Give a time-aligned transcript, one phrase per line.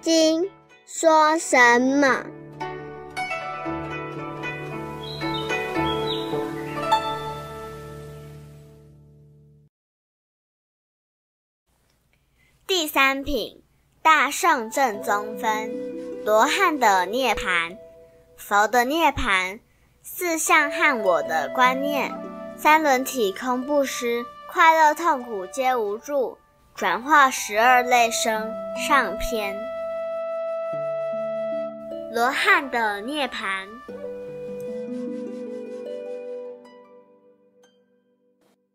[0.00, 0.50] 经
[0.86, 2.24] 说什么？
[12.66, 13.62] 第三品，
[14.00, 15.70] 大圣正宗分，
[16.24, 17.76] 罗汉的涅盘，
[18.38, 19.60] 佛的涅盘，
[20.02, 22.10] 四相和我的观念，
[22.56, 26.38] 三轮体空不失，快乐痛苦皆无助，
[26.74, 28.50] 转化十二类生
[28.88, 29.69] 上篇。
[32.12, 33.68] 罗汉的涅盘，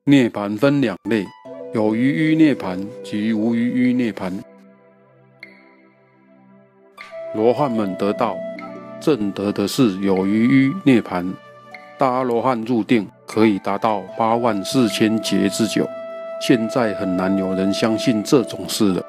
[0.06, 1.26] 涅盘分两类。
[1.74, 4.42] 有余于涅盘及无余于涅盘。
[7.34, 8.38] 罗汉们得道，
[9.02, 11.30] 正得的是有余于涅盘。
[11.98, 15.86] 大阿罗汉入定可以达到八万四千劫之久，
[16.40, 19.06] 现在很难有人相信这种事了。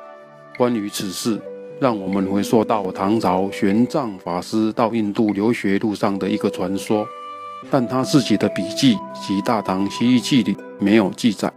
[0.59, 1.41] 关于此事，
[1.79, 7.07] 让我们回溯到唐朝玄奘法师到印度留学路上的一个传说，
[7.71, 11.53] 但他自己的笔记及《大唐西域记》里没有记载。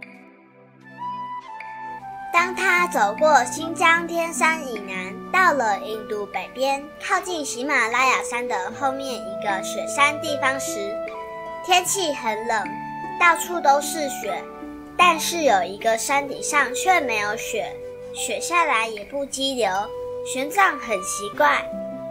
[2.34, 10.94] 当他走过新疆天山以南，到了印度北边，靠近喜马拉雅山的后面一个雪山地方时，
[11.64, 12.62] 天气很冷，
[13.18, 14.42] 到处都是雪，
[14.98, 17.74] 但是有一个山顶上却没有雪，
[18.12, 19.70] 雪下来也不激流。
[20.24, 21.62] 玄奘很奇怪，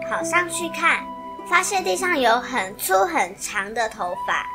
[0.09, 1.03] 跑上去看，
[1.49, 4.45] 发现地上有很粗很长的头发。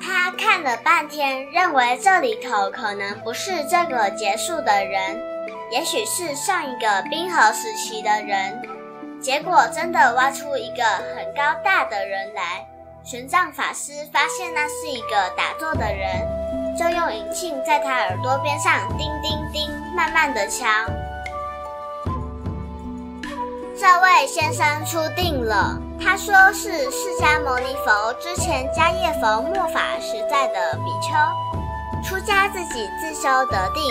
[0.00, 5.20] 他看了半天，认为这里头可能不是这个结束的人，
[5.70, 8.62] 也许是上一个冰河时期的人。
[9.20, 12.66] 结果真的挖出一个很高大的人来。
[13.02, 16.26] 玄奘法师发现那是一个打坐的人，
[16.78, 20.66] 就用银磬在他耳朵边上叮叮叮，慢慢的敲。
[23.78, 25.78] 这位先生出定了。
[26.00, 31.14] 他说是释迦牟尼佛之前迦叶佛末法时代的比丘，
[32.06, 33.82] 出家自己自修得定，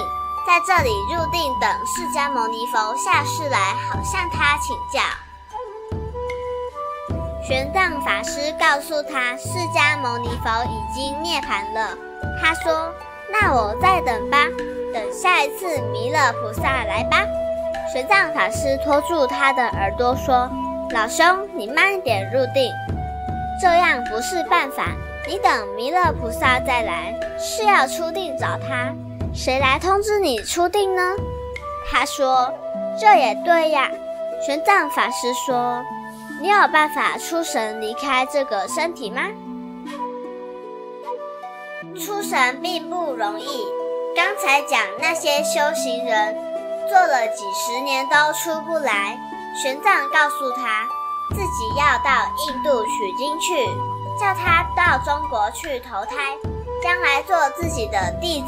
[0.46, 5.02] 在这里入定等释迦牟尼佛下世来，好向他请教。
[7.48, 11.98] 玄奘法师告诉他，释迦牟尼佛已经涅槃了。
[12.42, 12.94] 他说
[13.32, 14.48] ：“那我再等吧，
[14.94, 17.24] 等下一次弥勒菩萨来吧。”
[17.92, 20.50] 玄奘法师托住他的耳朵说。
[20.92, 21.26] 老兄，
[21.56, 22.72] 你慢点入定，
[23.60, 24.90] 这样不是办法。
[25.28, 28.94] 你等弥勒菩萨再来，是要出定找他，
[29.34, 31.02] 谁来通知你出定呢？
[31.90, 32.54] 他说
[33.00, 33.90] ：“这也对呀。”
[34.46, 35.82] 玄奘法师说
[36.40, 39.22] ：“你有办法出神离开这个身体吗？”
[42.00, 43.66] 出神并不容易。
[44.16, 46.36] 刚才讲那些修行人，
[46.90, 49.18] 做了几十年都出不来。
[49.62, 50.88] 玄奘告诉他，
[51.30, 53.66] 自己要到印度取经去，
[54.20, 56.36] 叫他到中国去投胎，
[56.82, 58.48] 将来做自己的弟子，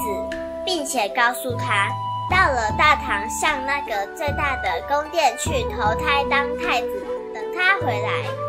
[0.66, 1.90] 并且告诉他，
[2.30, 8.45] 到了大唐向那个最大的宫殿去投胎当太子，等他回来。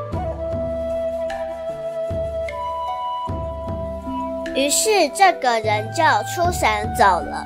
[4.56, 6.02] 于是这个人就
[6.34, 6.68] 出神
[6.98, 7.44] 走了。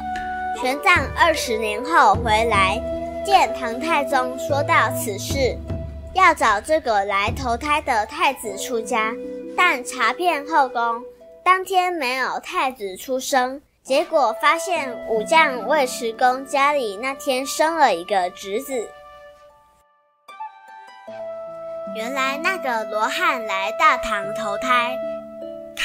[0.63, 2.81] 玄奘二十年后回来。
[3.23, 5.55] 见唐太宗说到此事，
[6.15, 9.13] 要找这个来投胎的太子出家，
[9.55, 11.03] 但查遍后宫，
[11.45, 13.61] 当天没有太子出生。
[13.83, 18.89] 结果发现武将尉迟恭家里那天生了一个侄子。
[21.95, 24.97] 原来那个罗汉来大唐投胎，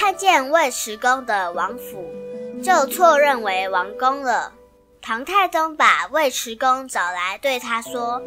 [0.05, 2.13] 看见尉迟恭的王府，
[2.63, 4.53] 就错认为王宫了。
[5.01, 8.21] 唐太宗把尉迟恭找来，对他说：“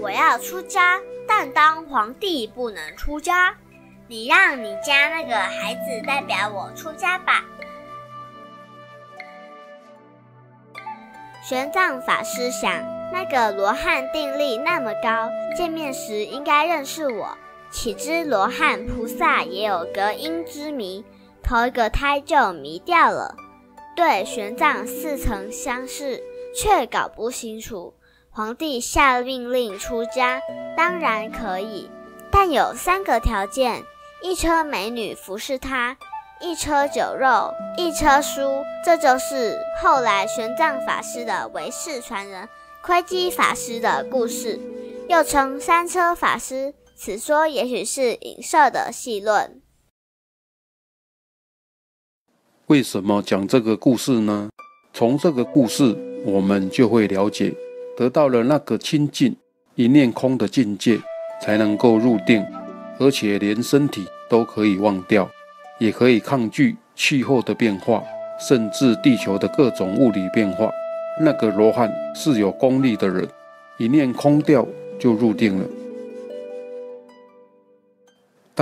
[0.00, 3.56] 我要出家，但当皇帝不能出家。
[4.06, 7.44] 你让你家那个孩子代表我出家吧。”
[11.42, 12.72] 玄奘法师想，
[13.12, 17.36] 那个罗汉定力那么高，见面时应该认识我。
[17.70, 21.04] 岂知罗汉菩萨也有隔音之谜，
[21.42, 23.36] 投一个胎就迷掉了。
[23.94, 26.20] 对玄奘似曾相识，
[26.54, 27.94] 却搞不清楚。
[28.30, 30.40] 皇帝下命令出家，
[30.76, 31.90] 当然可以，
[32.30, 33.82] 但有三个条件：
[34.22, 35.96] 一车美女服侍他，
[36.40, 38.40] 一车酒肉，一车书。
[38.84, 42.48] 这就是后来玄奘法师的唯世传人
[42.82, 44.58] 窥基法师的故事，
[45.08, 46.74] 又称三车法师。
[47.02, 49.62] 此说也许是影射的戏论。
[52.66, 54.50] 为什么讲这个故事呢？
[54.92, 57.54] 从这个故事我们就会了解，
[57.96, 59.34] 得到了那个清净
[59.76, 61.00] 一念空的境界，
[61.40, 62.44] 才能够入定，
[62.98, 65.26] 而且连身体都可以忘掉，
[65.78, 68.04] 也可以抗拒气候的变化，
[68.38, 70.70] 甚至地球的各种物理变化。
[71.18, 73.26] 那个罗汉是有功力的人，
[73.78, 74.68] 一念空掉
[74.98, 75.66] 就入定了。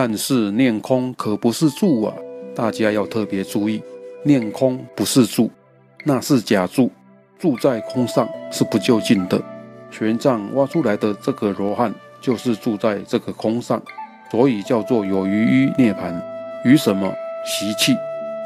[0.00, 2.14] 但是念空可不是住啊，
[2.54, 3.82] 大家要特别注意，
[4.22, 5.50] 念空不是住，
[6.04, 6.88] 那是假住，
[7.36, 9.42] 住在空上是不就近的。
[9.90, 13.82] 玄奘挖出来的这个罗汉就是住在这个空上，
[14.30, 16.22] 所以叫做有余于涅盘。
[16.64, 17.12] 余什么
[17.44, 17.92] 习气？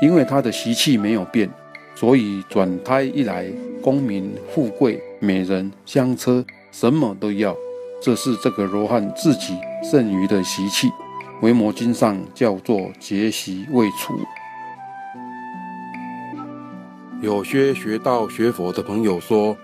[0.01, 1.47] 因为他的习气没有变，
[1.95, 3.47] 所以转胎一来，
[3.83, 7.55] 功名富贵、美人、香车，什么都要。
[8.01, 10.89] 这是这个罗汉自己剩余的习气。
[11.43, 14.15] 《维摩经》上叫做结习未除。
[17.21, 19.57] 有些学道学佛的朋友说：“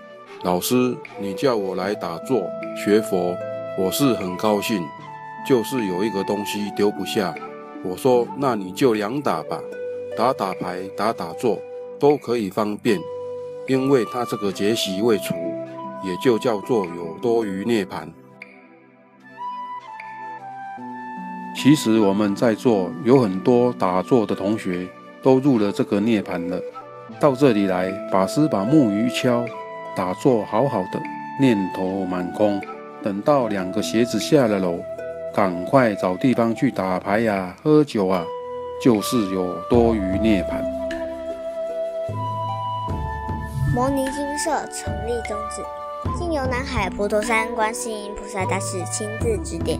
[0.43, 2.45] 老师，你叫我来打坐
[2.75, 3.33] 学佛，
[3.77, 4.83] 我是很高兴，
[5.47, 7.33] 就是有一个东西丢不下。”
[7.81, 9.57] 我说：“那你就两打吧，
[10.17, 11.57] 打打牌、打打坐
[11.97, 12.99] 都可以方便，
[13.69, 15.33] 因为他这个结习未除，
[16.03, 18.11] 也就叫做有多余涅盘。”
[21.55, 24.87] 其实我们在座有很多打坐的同学
[25.21, 26.59] 都入了这个涅盘了。
[27.19, 29.45] 到这里来，法师把木鱼敲，
[29.95, 31.01] 打坐好好的，
[31.41, 32.61] 念头满空。
[33.03, 34.79] 等到两个鞋子下了楼，
[35.33, 38.23] 赶快找地方去打牌呀、喝酒啊，
[38.81, 40.63] 就是有多余涅盘。
[43.73, 45.63] 摩尼金舍成立宗旨，
[46.17, 49.79] 经由南海普陀山观世音菩萨大士亲自指点。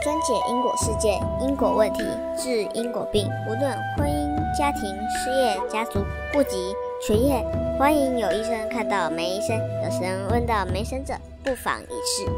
[0.00, 2.02] 专解因果事件、因果问题，
[2.36, 3.28] 治因果病。
[3.48, 6.00] 无论婚姻、家庭、事业、家族、
[6.32, 7.44] 户籍、学业，
[7.78, 11.14] 欢迎有医生看到没医生，有神问到没神者，
[11.44, 12.30] 不妨一试。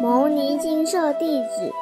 [0.00, 1.72] 牟尼金舍地址：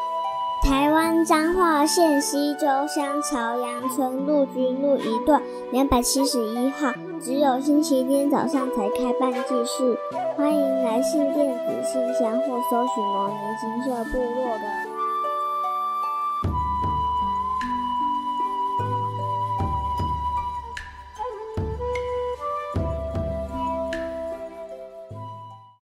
[0.68, 6.92] 台湾彰化县西周乡朝阳村陆军路一段两百七十一号。
[7.22, 9.96] 只有星期天早上才开办祭事，
[10.36, 14.91] 欢迎来信电子信箱或搜寻“摩尼金色部落”的。